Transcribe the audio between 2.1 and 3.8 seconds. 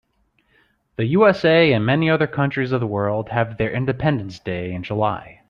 countries of the world have their